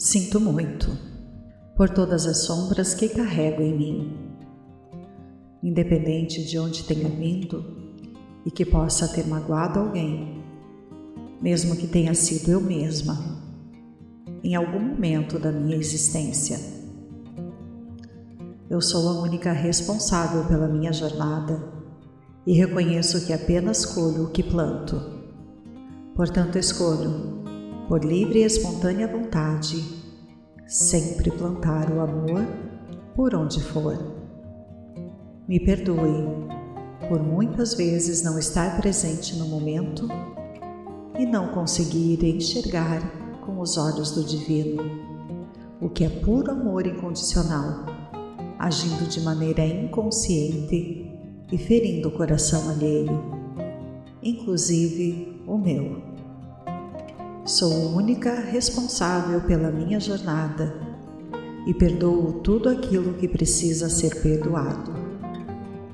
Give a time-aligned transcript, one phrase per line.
[0.00, 0.96] Sinto muito
[1.76, 4.18] por todas as sombras que carrego em mim.
[5.62, 7.62] Independente de onde tenha vindo
[8.46, 10.42] e que possa ter magoado alguém,
[11.38, 13.14] mesmo que tenha sido eu mesma,
[14.42, 16.58] em algum momento da minha existência.
[18.70, 21.62] Eu sou a única responsável pela minha jornada
[22.46, 24.98] e reconheço que apenas colho o que planto.
[26.16, 27.39] Portanto, escolho
[27.90, 29.84] por livre e espontânea vontade,
[30.64, 32.46] sempre plantar o amor
[33.16, 33.98] por onde for.
[35.48, 36.24] Me perdoe
[37.08, 40.06] por muitas vezes não estar presente no momento
[41.18, 43.02] e não conseguir enxergar
[43.44, 44.84] com os olhos do Divino
[45.80, 47.86] o que é puro amor incondicional,
[48.56, 51.10] agindo de maneira inconsciente
[51.50, 53.20] e ferindo o coração alheio,
[54.22, 56.09] inclusive o meu.
[57.50, 60.72] Sou única responsável pela minha jornada
[61.66, 64.92] e perdoo tudo aquilo que precisa ser perdoado.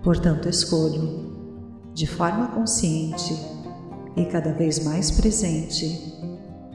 [0.03, 1.35] Portanto, escolho,
[1.95, 3.35] de forma consciente
[4.15, 6.21] e cada vez mais presente,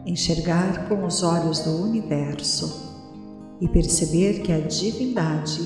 [0.04, 3.06] enxergar com os olhos do universo
[3.62, 5.62] e perceber que a divindade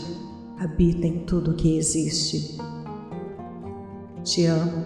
[0.60, 2.58] habita em tudo que existe.
[4.26, 4.86] Te amo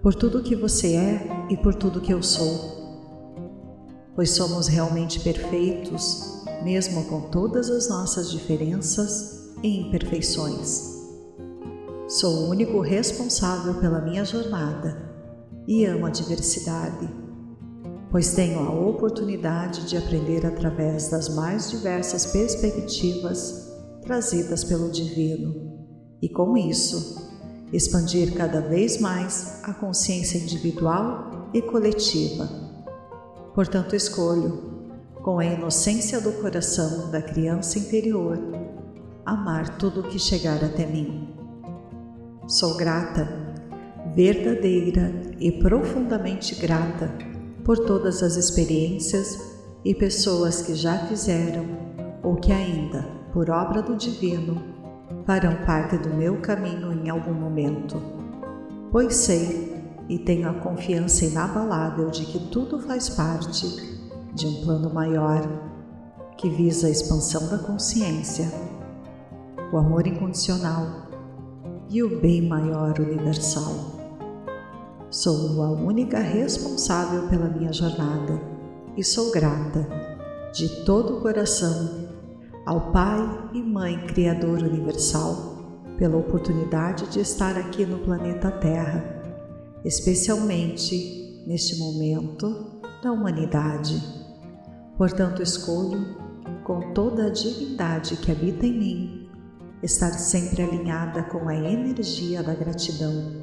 [0.00, 2.77] por tudo que você é e por tudo que eu sou
[4.18, 10.98] pois somos realmente perfeitos, mesmo com todas as nossas diferenças e imperfeições.
[12.08, 15.08] Sou o único responsável pela minha jornada
[15.68, 17.08] e amo a diversidade,
[18.10, 23.70] pois tenho a oportunidade de aprender através das mais diversas perspectivas
[24.02, 25.86] trazidas pelo Divino
[26.20, 27.24] e, com isso,
[27.72, 32.67] expandir cada vez mais a consciência individual e coletiva
[33.54, 34.78] Portanto, escolho,
[35.22, 38.38] com a inocência do coração da criança interior,
[39.26, 41.34] amar tudo o que chegar até mim.
[42.46, 43.28] Sou grata,
[44.14, 47.12] verdadeira e profundamente grata
[47.64, 49.38] por todas as experiências
[49.84, 51.66] e pessoas que já fizeram
[52.22, 53.02] ou que ainda,
[53.32, 54.62] por obra do Divino,
[55.26, 58.00] farão parte do meu caminho em algum momento,
[58.90, 59.77] pois sei
[60.08, 63.98] e tenho a confiança inabalável de que tudo faz parte
[64.34, 65.46] de um plano maior
[66.36, 68.50] que visa a expansão da consciência,
[69.72, 71.08] o amor incondicional
[71.90, 73.98] e o bem maior universal.
[75.10, 78.40] Sou a única responsável pela minha jornada
[78.96, 79.86] e sou grata
[80.52, 82.08] de todo o coração
[82.64, 85.56] ao Pai e Mãe Criador Universal
[85.96, 89.17] pela oportunidade de estar aqui no planeta Terra
[89.84, 94.02] especialmente neste momento da humanidade.
[94.96, 96.16] Portanto, escolho,
[96.64, 99.30] com toda a divindade que habita em mim,
[99.82, 103.42] estar sempre alinhada com a energia da gratidão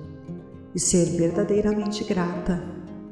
[0.76, 2.62] e ser verdadeiramente grata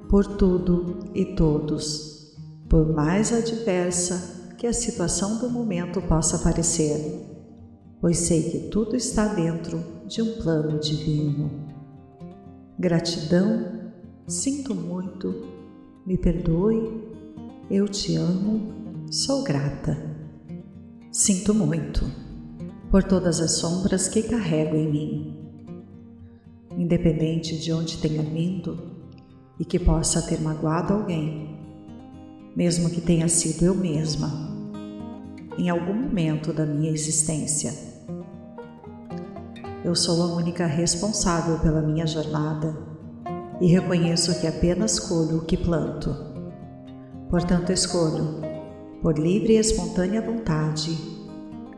[0.09, 2.35] por tudo e todos,
[2.69, 7.25] por mais adversa que a situação do momento possa parecer,
[7.99, 11.62] pois sei que tudo está dentro de um plano divino.
[12.77, 13.91] Gratidão,
[14.27, 15.45] sinto muito,
[16.07, 17.03] me perdoe,
[17.69, 19.95] eu te amo, sou grata.
[21.11, 22.03] Sinto muito
[22.89, 25.37] por todas as sombras que carrego em mim.
[26.75, 28.75] Independente de onde tenha vindo
[29.59, 31.55] e que possa ter magoado alguém,
[32.55, 34.31] mesmo que tenha sido eu mesma,
[35.59, 37.92] em algum momento da minha existência
[39.83, 42.73] eu sou a única responsável pela minha jornada
[43.59, 46.15] e reconheço que apenas colho o que planto.
[47.29, 48.39] Portanto, escolho,
[49.01, 50.97] por livre e espontânea vontade,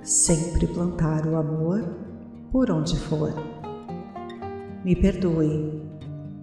[0.04, 1.84] sempre plantar o amor
[2.52, 3.34] por onde for.
[4.84, 5.82] Me perdoe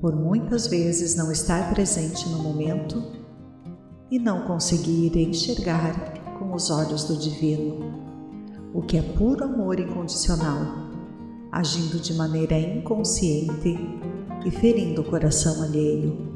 [0.01, 3.01] por muitas vezes não estar presente no momento
[4.11, 8.03] e não conseguir enxergar com os olhos do Divino
[8.75, 10.92] o que é puro amor incondicional
[11.53, 13.79] agindo de maneira inconsciente
[14.43, 16.33] e ferindo o coração alheio,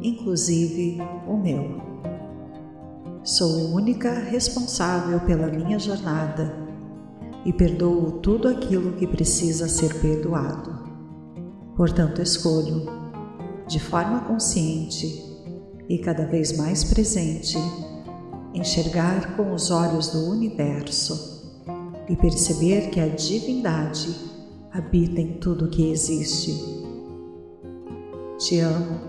[0.00, 1.82] inclusive o meu.
[3.24, 6.56] Sou única responsável pela minha jornada
[7.44, 10.86] e perdoo tudo aquilo que precisa ser perdoado.
[11.76, 12.86] Portanto, escolho,
[13.66, 15.26] de forma consciente
[15.88, 17.58] e cada vez mais presente,
[18.54, 21.38] enxergar com os olhos do universo
[22.08, 24.27] e perceber que a divindade
[24.72, 26.54] habita em tudo que existe.
[28.38, 29.00] Te amo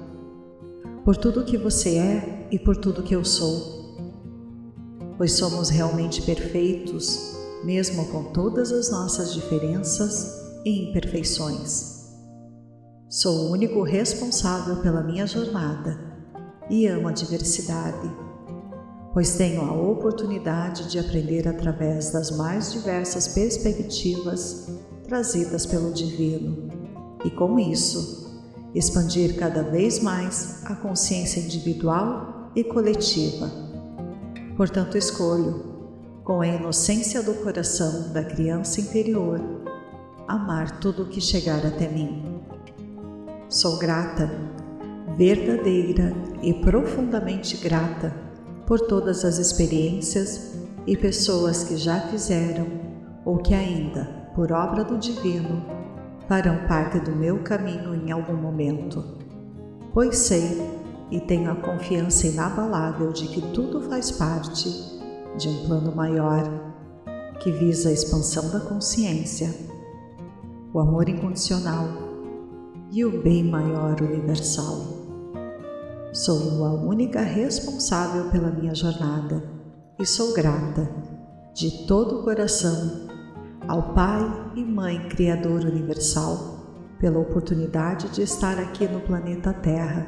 [1.04, 3.98] por tudo que você é e por tudo que eu sou,
[5.18, 12.00] pois somos realmente perfeitos, mesmo com todas as nossas diferenças e imperfeições.
[13.10, 16.00] Sou o único responsável pela minha jornada
[16.70, 18.10] e amo a diversidade,
[19.14, 24.68] pois tenho a oportunidade de aprender através das mais diversas perspectivas
[25.10, 26.70] trazidas pelo Divino
[27.26, 28.30] e, com isso,
[28.76, 33.52] expandir cada vez mais a consciência individual e coletiva.
[34.56, 35.66] Portanto, escolho,
[36.24, 39.42] com a inocência do coração da criança interior,
[40.28, 42.40] amar tudo o que chegar até mim.
[43.50, 44.30] Sou grata,
[45.18, 46.14] verdadeira
[46.44, 48.16] e profundamente grata
[48.68, 50.54] por todas as experiências
[50.86, 52.68] e pessoas que já fizeram
[53.26, 55.66] ou que ainda, por obra do Divino,
[56.26, 59.04] farão parte do meu caminho em algum momento,
[59.94, 60.66] pois sei
[61.12, 64.70] e tenho a confiança inabalável de que tudo faz parte
[65.38, 66.42] de um plano maior
[67.42, 69.54] que visa a expansão da consciência,
[70.74, 71.90] o amor incondicional
[72.94, 74.86] e o bem maior universal.
[76.14, 79.44] Sou a única responsável pela minha jornada
[80.00, 80.90] e sou grata
[81.54, 83.10] de todo o coração
[83.70, 90.08] ao Pai e Mãe Criador Universal pela oportunidade de estar aqui no planeta Terra,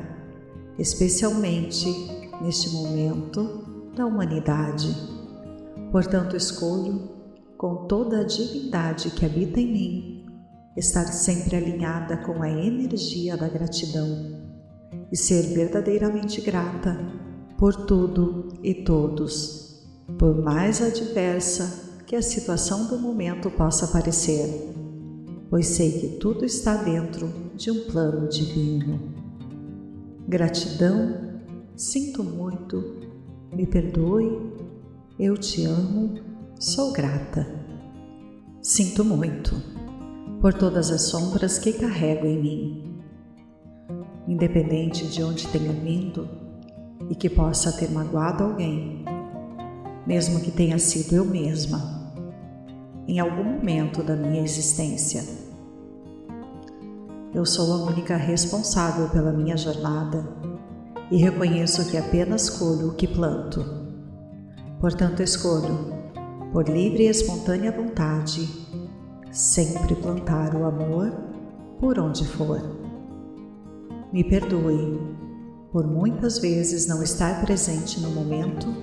[0.80, 1.86] especialmente
[2.42, 4.88] neste momento da humanidade.
[5.92, 7.08] Portanto, escolho,
[7.56, 10.25] com toda a divindade que habita em mim,
[10.75, 14.42] estar sempre alinhada com a energia da gratidão
[15.12, 16.98] e ser verdadeiramente grata
[17.60, 19.86] por tudo e todos,
[20.18, 24.75] por mais adversa que a situação do momento possa parecer,
[25.50, 29.00] pois sei que tudo está dentro de um plano divino.
[30.28, 31.40] Gratidão,
[31.74, 32.84] sinto muito,
[33.54, 34.42] me perdoe,
[35.18, 36.16] eu te amo,
[36.60, 37.48] sou grata.
[38.62, 39.56] Sinto muito
[40.42, 43.02] por todas as sombras que carrego em mim.
[44.28, 46.28] Independente de onde tenha vindo
[47.10, 49.06] e que possa ter magoado alguém,
[50.06, 52.00] mesmo que tenha sido eu mesma
[53.12, 55.22] em algum momento da minha existência.
[57.34, 60.25] Eu sou a única responsável pela minha jornada
[61.12, 63.66] e reconheço que apenas colho o que planto.
[64.80, 65.94] Portanto, escolho,
[66.54, 68.48] por livre e espontânea vontade,
[69.30, 71.12] sempre plantar o amor
[71.81, 72.62] por onde for.
[74.13, 75.02] Me perdoe
[75.69, 78.74] por muitas vezes não estar presente no momento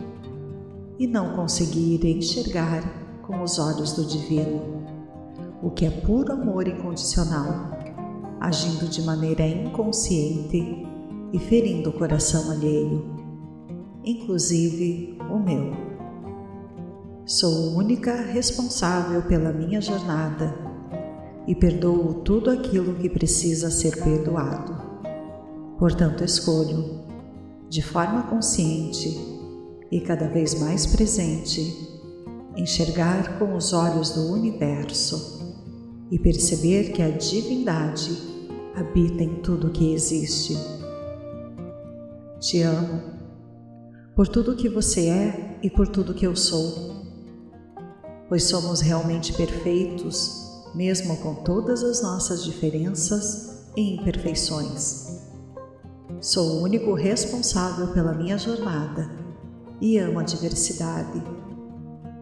[0.99, 4.87] e não conseguir enxergar com os olhos do Divino,
[5.63, 7.71] o que é puro amor incondicional,
[8.41, 10.87] agindo de maneira inconsciente
[11.31, 13.05] e ferindo o coração alheio,
[14.03, 15.73] inclusive o meu.
[17.27, 20.55] Sou única responsável pela minha jornada
[21.47, 24.75] e perdoo tudo aquilo que precisa ser perdoado.
[25.79, 27.03] Portanto, escolho,
[27.69, 29.15] de forma consciente
[29.93, 31.88] e cada vez mais presente,
[32.59, 35.39] enxergar com os olhos do universo
[36.11, 38.11] e perceber que a divindade
[38.75, 40.59] habita em tudo que existe.
[42.41, 43.01] Te amo
[44.17, 47.05] por tudo que você é e por tudo que eu sou,
[48.29, 55.17] pois somos realmente perfeitos, mesmo com todas as nossas diferenças e imperfeições.
[56.21, 59.09] Sou o único responsável pela minha jornada
[59.81, 61.23] e amo a diversidade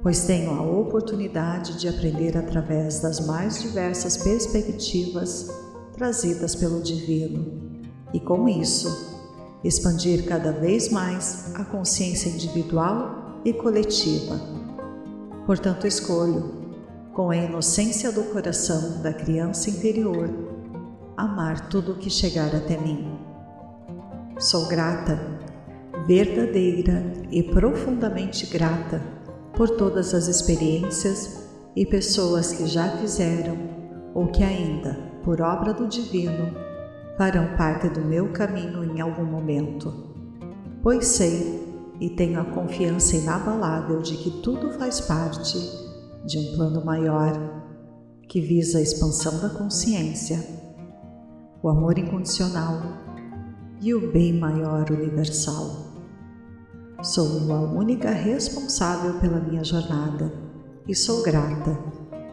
[0.06, 5.50] pois tenho a oportunidade de aprender através das mais diversas perspectivas
[5.94, 7.82] trazidas pelo Divino
[8.14, 9.18] e, com isso,
[9.64, 14.40] expandir cada vez mais a consciência individual e coletiva.
[15.44, 16.54] Portanto, escolho,
[17.12, 20.30] com a inocência do coração da criança interior,
[21.16, 23.18] amar tudo o que chegar até mim.
[24.38, 25.18] Sou grata,
[26.06, 29.15] verdadeira e profundamente grata
[29.56, 33.56] por todas as experiências e pessoas que já fizeram
[34.14, 34.94] ou que ainda,
[35.24, 36.54] por obra do Divino,
[37.16, 39.92] farão parte do meu caminho em algum momento.
[40.82, 41.66] Pois sei
[41.98, 45.58] e tenho a confiança inabalável de que tudo faz parte
[46.26, 47.32] de um plano maior
[48.28, 50.38] que visa a expansão da consciência,
[51.62, 52.82] o amor incondicional
[53.80, 55.85] e o bem maior universal.
[57.06, 60.32] Sou a única responsável pela minha jornada
[60.88, 61.78] e sou grata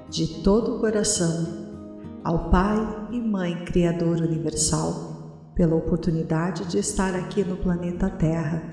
[0.10, 1.46] de todo o coração
[2.24, 8.64] ao Pai e Mãe Criador Universal pela oportunidade de estar aqui no planeta Terra,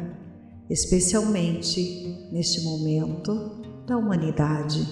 [0.71, 4.83] especialmente neste momento da humanidade.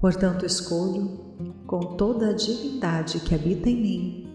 [0.00, 4.28] Portanto, escolho, com toda a divindade que habita em mim,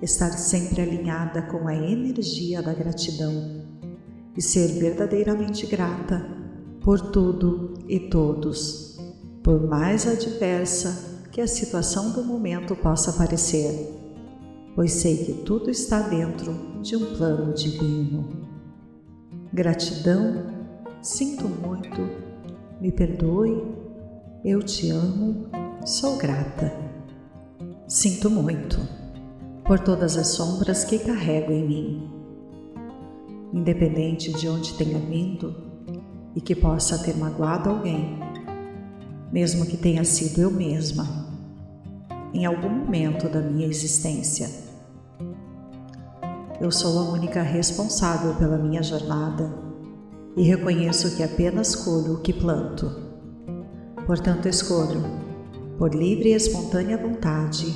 [0.00, 3.73] estar sempre alinhada com a energia da gratidão
[4.36, 6.24] e ser verdadeiramente grata
[6.80, 8.98] por tudo e todos,
[9.42, 13.90] por mais adversa que a situação do momento possa parecer,
[14.74, 18.46] pois sei que tudo está dentro de um plano divino.
[19.52, 20.46] Gratidão,
[21.00, 22.00] sinto muito,
[22.80, 23.62] me perdoe,
[24.44, 25.46] eu te amo,
[25.86, 26.72] sou grata.
[27.88, 28.78] Sinto muito
[29.64, 32.13] por todas as sombras que carrego em mim.
[33.54, 35.54] Independente de onde tenha vindo
[36.34, 38.18] e que possa ter magoado alguém,
[39.32, 41.06] mesmo que tenha sido eu mesma,
[42.32, 44.50] em algum momento da minha existência.
[46.60, 49.56] Eu sou a única responsável pela minha jornada
[50.36, 52.90] e reconheço que apenas colho o que planto.
[54.04, 55.00] Portanto, escolho,
[55.78, 57.72] por livre e espontânea vontade,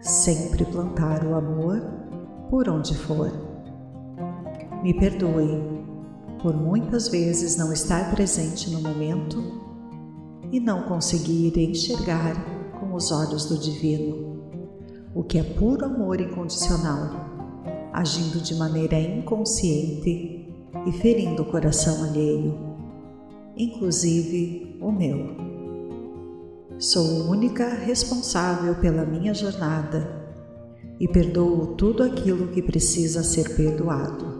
[0.00, 1.80] sempre plantar o amor
[2.50, 3.47] por onde for.
[4.82, 5.60] Me perdoe
[6.40, 9.42] por muitas vezes não estar presente no momento
[10.52, 12.34] e não conseguir enxergar
[12.78, 14.40] com os olhos do Divino,
[15.14, 17.10] o que é puro amor incondicional,
[17.92, 20.46] agindo de maneira inconsciente
[20.86, 22.56] e ferindo o coração alheio,
[23.56, 25.36] inclusive o meu.
[26.78, 30.18] Sou única responsável pela minha jornada
[31.00, 34.37] e perdoo tudo aquilo que precisa ser perdoado.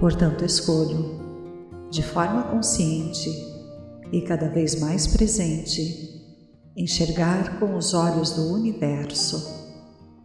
[0.00, 1.20] Portanto, escolho,
[1.90, 3.30] de forma consciente
[4.12, 6.24] e cada vez mais presente,
[6.76, 9.74] enxergar com os olhos do universo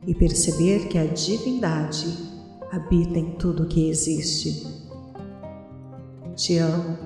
[0.06, 2.08] e perceber que a divindade
[2.72, 4.68] habita em tudo que existe.
[6.36, 6.98] Te amo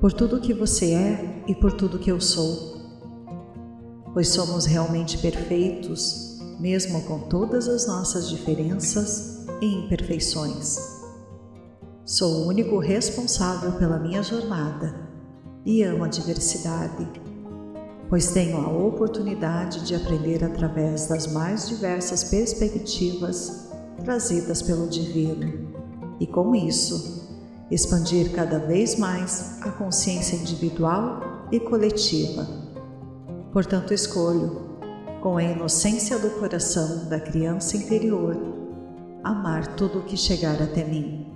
[0.00, 2.80] por tudo que você é e por tudo que eu sou
[4.12, 10.99] pois somos realmente perfeitos, mesmo com todas as nossas diferenças e imperfeições.
[12.10, 14.92] Sou o único responsável pela minha jornada
[15.64, 17.08] e amo a diversidade,
[18.08, 23.70] pois tenho a oportunidade de aprender através das mais diversas perspectivas
[24.04, 25.72] trazidas pelo Divino
[26.18, 27.30] e, com isso,
[27.70, 32.44] expandir cada vez mais a consciência individual e coletiva
[33.52, 34.80] Portanto, escolho,
[35.22, 38.36] com a inocência do coração da criança interior,
[39.22, 41.29] amar tudo o que chegar até mim.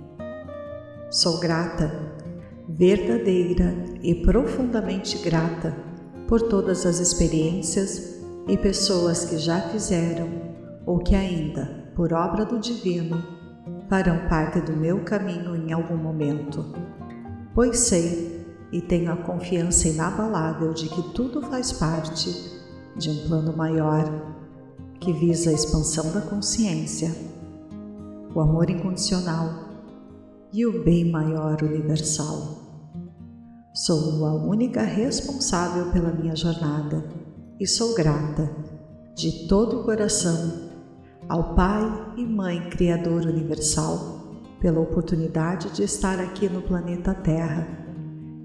[1.11, 1.91] Sou grata,
[2.67, 5.75] verdadeira e profundamente grata
[6.27, 10.27] por todas as experiências e pessoas que já fizeram
[10.85, 13.23] ou que ainda, por obra do Divino,
[13.87, 16.65] farão parte do meu caminho em algum momento,
[17.53, 22.29] pois sei e tenho a confiança inabalável de que tudo faz parte
[22.97, 24.35] de um plano maior
[24.99, 27.15] que visa a expansão da consciência,
[28.33, 29.64] o amor incondicional
[30.53, 32.63] e o bem maior universal.
[33.73, 37.03] Sou a única responsável pela minha jornada
[37.59, 38.49] e sou grata
[39.15, 40.69] de todo o coração
[41.27, 47.85] ao Pai e Mãe Criador Universal pela oportunidade de estar aqui no planeta Terra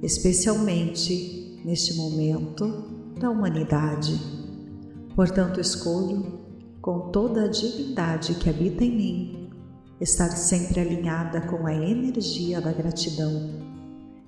[0.02, 4.18] especialmente neste momento da humanidade.
[5.14, 6.40] Portanto, escolho,
[6.80, 9.39] com toda a divindade que habita em mim,
[10.00, 13.50] estar sempre alinhada com a energia da gratidão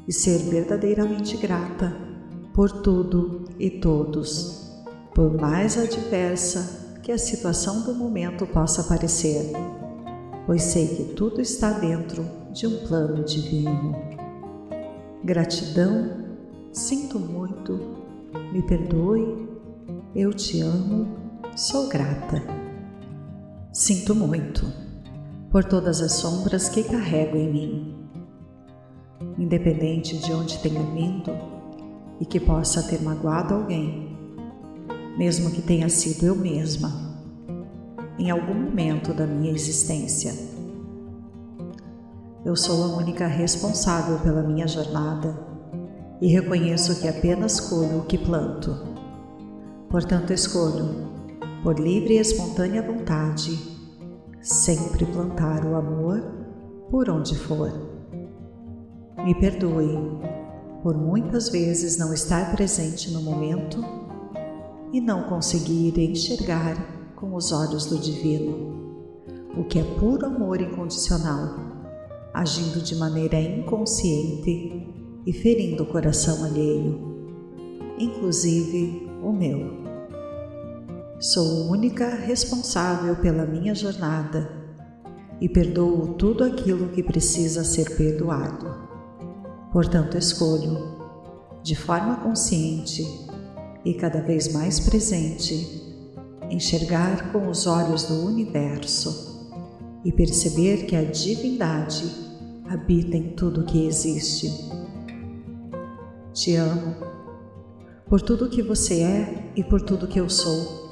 [0.06, 1.96] e ser verdadeiramente grata
[2.52, 4.70] por tudo e todos,
[5.14, 9.50] por mais adversa que a situação do momento possa parecer,
[10.44, 13.96] pois sei que tudo está dentro de um plano divino.
[15.24, 16.26] Gratidão,
[16.70, 17.80] sinto muito,
[18.52, 19.48] me perdoe,
[20.14, 21.16] eu te amo,
[21.56, 22.42] sou grata.
[23.72, 24.81] Sinto muito
[25.52, 28.08] por todas as sombras que carrego em mim.
[29.38, 31.30] Independente de onde tenha vindo
[32.18, 34.18] e que possa ter magoado alguém,
[35.16, 36.90] mesmo que tenha sido eu mesma,
[38.18, 40.32] em algum momento da minha existência
[42.44, 45.38] eu sou a única responsável pela minha jornada
[46.20, 48.76] e reconheço que apenas colho o que planto.
[49.88, 51.08] Portanto, escolho,
[51.62, 53.71] por livre e espontânea vontade,
[54.42, 56.20] sempre plantar o amor
[56.90, 57.72] por onde for.
[59.24, 59.96] Me perdoe
[60.82, 63.78] por muitas vezes não estar presente no momento
[64.92, 66.76] e não conseguir enxergar
[67.14, 69.24] com os olhos do Divino,
[69.56, 71.72] o que é puro amor incondicional
[72.32, 74.88] agindo de maneira inconsciente
[75.26, 76.98] e ferindo o coração alheio,
[77.98, 79.91] inclusive o meu.
[81.22, 84.50] Sou única responsável pela minha jornada
[85.40, 88.66] e perdoo tudo aquilo que precisa ser perdoado.
[89.72, 90.76] Portanto, escolho,
[91.62, 93.06] de forma consciente
[93.84, 95.94] e cada vez mais presente,
[96.50, 99.48] enxergar com os olhos do universo
[100.04, 102.04] e perceber que a divindade
[102.68, 104.50] habita em tudo que existe.
[106.32, 106.96] Te amo
[108.08, 110.91] por tudo que você é e por tudo que eu sou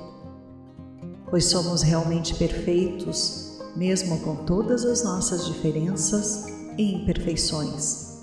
[1.30, 6.46] pois somos realmente perfeitos, mesmo com todas as nossas diferenças
[6.76, 8.18] e imperfeições.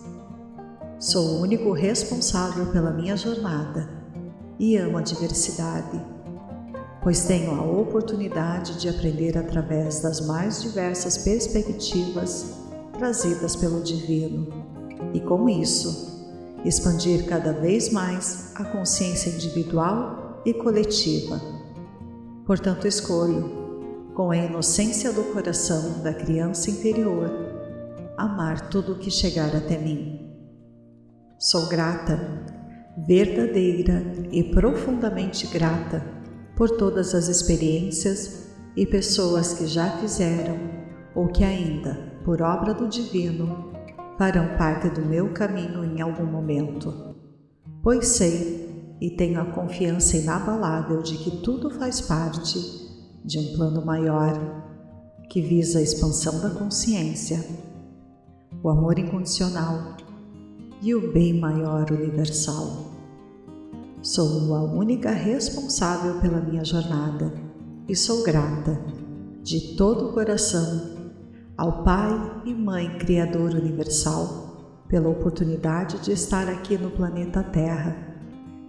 [1.00, 3.90] Sou o único responsável pela minha jornada
[4.60, 6.04] e amo a diversidade,
[7.02, 12.58] pois tenho a oportunidade de aprender através das mais diversas perspectivas
[12.98, 14.48] trazidas pelo Divino
[15.14, 16.18] e, com isso,
[16.66, 21.57] expandir cada vez mais a consciência individual e coletiva
[22.48, 27.30] Portanto, escolho, com a inocência do coração da criança interior,
[28.16, 30.34] amar tudo o que chegar até mim.
[31.38, 32.18] Sou grata,
[33.06, 34.01] verdadeira
[34.32, 36.01] e profundamente grata
[36.56, 40.58] por todas as experiências e pessoas que já fizeram
[41.13, 43.74] ou que ainda, por obra do Divino,
[44.18, 47.13] farão parte do meu caminho em algum momento,
[47.84, 48.66] pois sei
[49.00, 52.60] e tenho a confiança inabalável de que tudo faz parte
[53.24, 54.66] de um plano maior
[55.30, 57.44] que visa a expansão da consciência,
[58.63, 59.98] o amor incondicional
[60.82, 62.92] e o bem maior universal.
[64.01, 67.34] Sou a única responsável pela minha jornada
[67.88, 68.80] e sou grata
[69.44, 70.98] de todo o coração
[71.58, 78.07] ao Pai e Mãe Criador Universal pela oportunidade de estar aqui no planeta Terra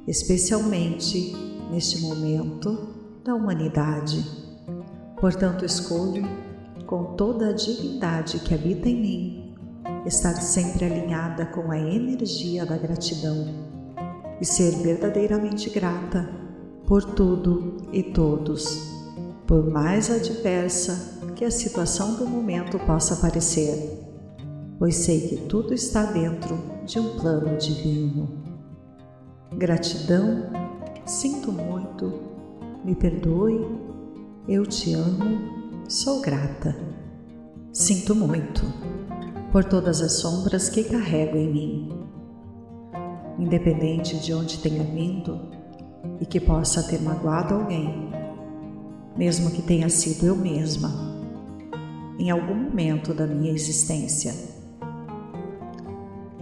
[0.09, 1.37] especialmente
[1.71, 2.89] neste momento
[3.23, 4.25] da humanidade.
[5.21, 6.27] Portanto, escolho,
[6.87, 9.55] com toda a divindade que habita em mim,
[10.07, 13.47] estar sempre alinhada com a energia da gratidão
[14.41, 16.27] e ser verdadeiramente grata
[16.87, 18.79] por tudo e todos,
[19.47, 24.01] por mais adversa que a situação do momento possa parecer,
[24.79, 28.38] pois sei que tudo está dentro de um plano divino.
[29.57, 30.51] Gratidão,
[31.07, 32.21] sinto muito,
[32.85, 33.67] me perdoe,
[34.47, 36.77] eu te amo, sou grata.
[37.73, 38.63] Sinto muito
[39.51, 41.89] por todas as sombras que carrego em mim.
[43.39, 45.41] Independente de onde tenha vindo
[46.21, 48.11] e que possa ter magoado alguém,
[49.17, 50.91] mesmo que tenha sido eu mesma,
[52.19, 54.58] em algum momento da minha existência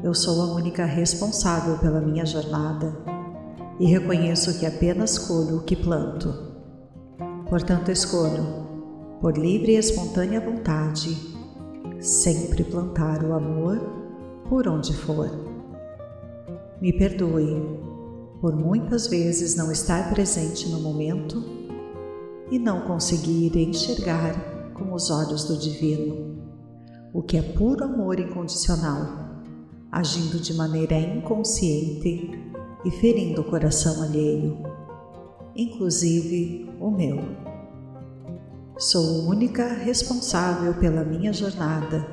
[0.06, 2.96] eu sou a única responsável pela minha jornada
[3.80, 6.32] e reconheço que apenas colho o que planto.
[7.50, 8.68] Portanto, escolho,
[9.20, 11.08] por livre e espontânea vontade,
[11.98, 13.80] sempre plantar o amor
[14.48, 15.28] por onde for.
[16.80, 17.60] Me perdoe
[18.40, 21.42] por muitas vezes não estar presente no momento
[22.48, 26.36] e não conseguir enxergar com os olhos do Divino
[27.12, 29.25] o que é puro amor incondicional
[29.90, 32.30] agindo de maneira inconsciente
[32.84, 34.58] e ferindo o coração alheio,
[35.54, 37.18] inclusive o meu.
[38.78, 42.06] Sou única responsável pela minha jornada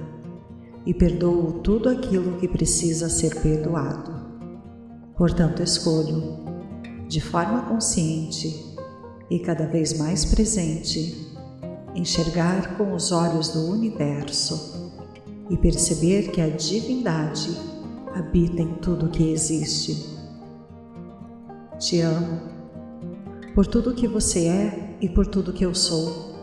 [0.86, 4.14] e perdoo tudo aquilo que precisa ser perdoado.
[5.18, 6.44] Portanto, escolho,
[7.08, 8.76] de forma consciente
[9.30, 11.32] e cada vez mais presente,
[11.96, 14.83] enxergar com os olhos do universo
[15.50, 17.58] e perceber que a divindade
[18.14, 20.18] habita em tudo que existe.
[21.80, 22.40] Te amo
[23.54, 26.34] por tudo que você é e por tudo que eu sou,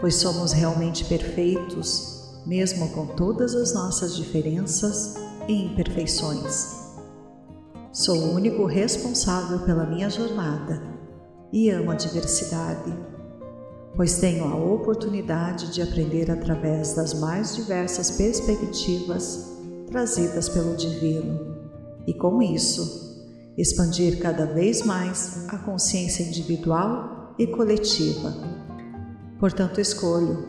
[0.00, 5.16] pois somos realmente perfeitos, mesmo com todas as nossas diferenças
[5.48, 6.86] e imperfeições.
[7.92, 10.82] Sou o único responsável pela minha jornada
[11.52, 12.94] e amo a diversidade,
[13.96, 19.56] pois tenho a oportunidade de aprender através das mais diversas perspectivas
[19.86, 21.56] trazidas pelo Divino
[22.06, 23.24] e, com isso,
[23.56, 28.34] expandir cada vez mais a consciência individual e coletiva.
[29.40, 30.46] Portanto, escolho,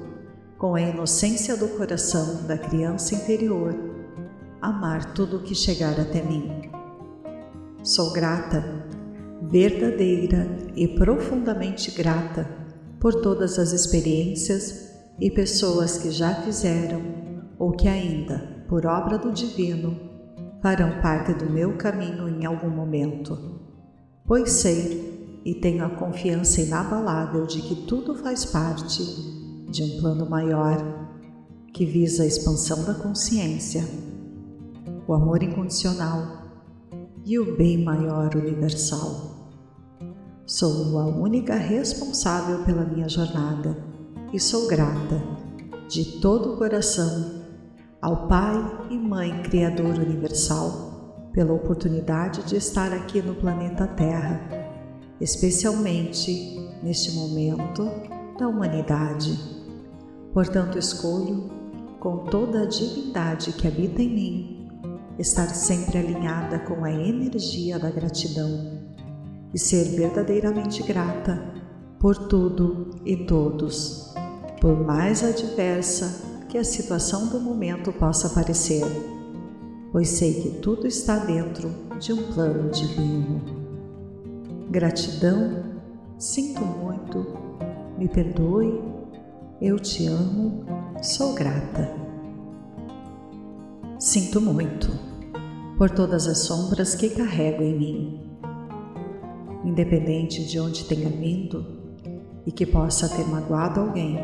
[0.58, 3.74] com a inocência do coração da criança interior,
[4.62, 6.70] amar tudo o que chegar até mim.
[7.82, 8.62] Sou grata,
[9.42, 12.67] verdadeira e profundamente grata
[13.00, 17.02] por todas as experiências e pessoas que já fizeram
[17.60, 19.98] ou que ainda, por obra do Divino,
[20.62, 23.38] farão parte do meu caminho em algum momento.
[24.26, 29.02] Pois sei e tenho a confiança inabalável de que tudo faz parte
[29.70, 31.08] de um plano maior
[31.74, 33.84] que visa a expansão da consciência,
[35.08, 36.48] o amor incondicional
[37.26, 39.37] e o bem maior universal.
[40.48, 43.78] Sou a única responsável pela minha jornada
[44.32, 45.22] e sou grata
[45.90, 47.44] de todo o coração
[48.02, 48.56] ao Pai
[48.90, 54.40] e Mãe Criador Universal pela oportunidade de estar aqui no planeta Terra,
[55.20, 57.84] especialmente neste momento
[58.40, 59.38] da humanidade.
[60.34, 61.52] Portanto, escolho,
[62.00, 64.70] com toda a divindade que habita em mim,
[65.20, 68.77] estar sempre alinhada com a energia da gratidão
[69.54, 71.58] e ser verdadeiramente grata
[72.00, 74.14] por tudo e todos,
[74.62, 78.86] por mais adversa que a situação do momento possa parecer,
[79.92, 83.42] pois sei que tudo está dentro de um plano divino.
[84.70, 85.80] Gratidão,
[86.18, 87.26] sinto muito,
[87.98, 88.82] me perdoe,
[89.62, 90.66] eu te amo,
[91.02, 91.92] sou grata.
[94.00, 94.92] Sinto muito
[95.78, 98.27] por todas as sombras que carrego em mim.
[99.68, 101.66] Independente de onde tenha vindo
[102.46, 104.18] e que possa ter magoado alguém,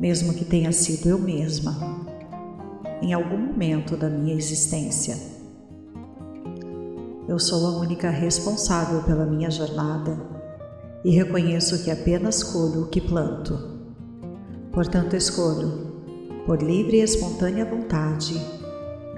[0.00, 1.76] mesmo que tenha sido eu mesma,
[3.02, 5.14] em algum momento da minha existência.
[7.28, 10.18] Eu sou a única responsável pela minha jornada
[11.04, 13.58] e reconheço que apenas colho o que planto.
[14.72, 16.02] Portanto, escolho,
[16.46, 18.40] por livre e espontânea vontade,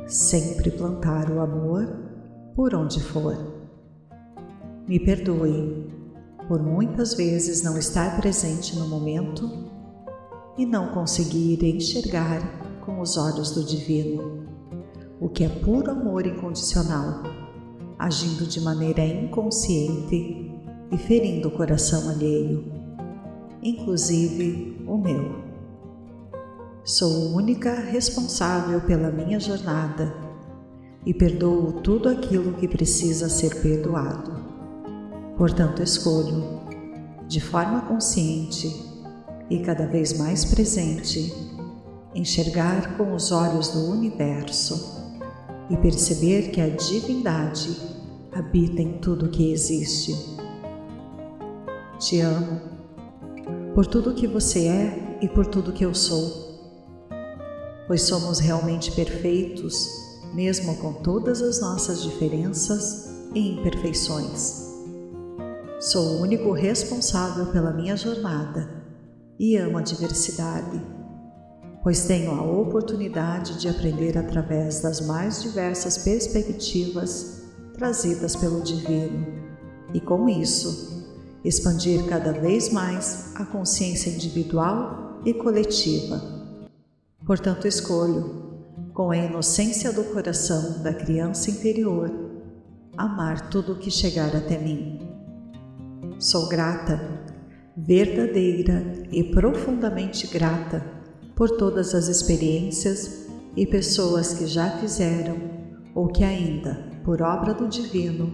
[0.08, 1.86] sempre plantar o amor
[2.56, 3.55] por onde for.
[4.88, 5.90] Me perdoe
[6.46, 9.68] por muitas vezes não estar presente no momento
[10.56, 14.46] e não conseguir enxergar com os olhos do Divino,
[15.20, 17.24] o que é puro amor incondicional,
[17.98, 20.52] agindo de maneira inconsciente
[20.92, 22.72] e ferindo o coração alheio,
[23.60, 25.44] inclusive o meu.
[26.84, 30.14] Sou única responsável pela minha jornada
[31.04, 34.35] e perdoo tudo aquilo que precisa ser perdoado.
[35.36, 36.60] Portanto, escolho,
[37.28, 38.86] de forma consciente,
[39.48, 41.32] e cada vez mais presente,
[42.14, 45.04] enxergar com os olhos do universo
[45.70, 47.76] e perceber que a divindade
[48.32, 50.16] habita em tudo que existe.
[51.98, 52.60] Te amo
[53.74, 57.06] por tudo que você é e por tudo que eu sou,
[57.86, 59.88] pois somos realmente perfeitos,
[60.34, 64.65] mesmo com todas as nossas diferenças e imperfeições.
[65.78, 68.66] Sou o único responsável pela minha jornada
[69.38, 70.82] e amo a diversidade,
[71.82, 77.42] pois tenho a oportunidade de aprender através das mais diversas perspectivas
[77.74, 79.26] trazidas pelo Divino
[79.92, 86.22] e, com isso, expandir cada vez mais a consciência individual e coletiva.
[87.26, 92.10] Portanto, escolho, com a inocência do coração da criança interior,
[92.96, 95.05] amar tudo o que chegar até mim.
[96.18, 97.00] Sou grata
[97.76, 98.82] verdadeira
[99.12, 100.82] e profundamente grata
[101.34, 105.36] por todas as experiências e pessoas que já fizeram
[105.94, 108.32] ou que ainda, por obra do Divino,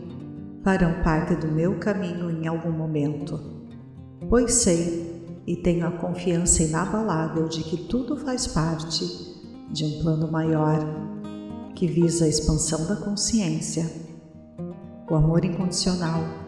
[0.62, 3.40] farão parte do meu caminho em algum momento.
[4.29, 5.12] Pois sei
[5.46, 9.05] e tenho a confiança inabalável de que tudo faz parte
[9.72, 10.79] de um plano maior
[11.75, 13.90] que visa a expansão da consciência,
[15.11, 16.42] o amor incondicional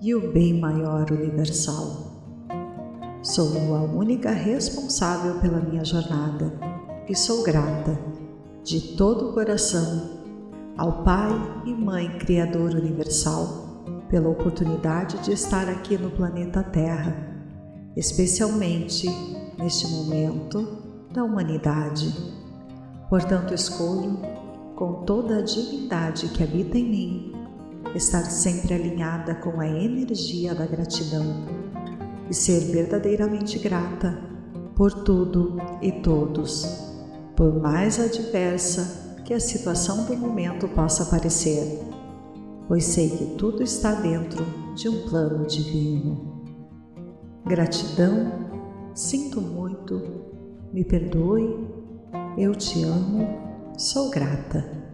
[0.00, 2.12] e o bem maior universal.
[3.22, 6.52] Sou a única responsável pela minha jornada
[7.08, 7.98] e sou grata
[8.62, 10.16] de todo o coração
[10.76, 11.32] ao Pai
[11.64, 17.16] e Mãe Criador Universal pela oportunidade de estar aqui no planeta Terra,
[17.96, 19.08] especialmente
[19.58, 22.14] neste momento da humanidade.
[23.08, 24.18] Portanto, escolho,
[24.76, 27.35] com toda a divindade que habita em mim,
[27.94, 31.46] estar sempre alinhada com a energia da gratidão
[32.28, 34.18] e ser verdadeiramente grata
[34.74, 36.66] por tudo e todos,
[37.34, 41.80] por mais adversa que a situação do momento possa parecer,
[42.68, 44.44] pois sei que tudo está dentro
[44.74, 46.44] de um plano divino.
[47.44, 48.48] Gratidão,
[48.94, 50.02] sinto muito,
[50.72, 51.66] me perdoe,
[52.36, 53.26] eu te amo,
[53.78, 54.85] sou grata.